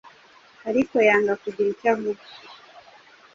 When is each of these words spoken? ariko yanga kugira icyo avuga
ariko 0.69 0.95
yanga 1.07 1.33
kugira 1.41 1.67
icyo 1.73 1.87
avuga 1.93 2.23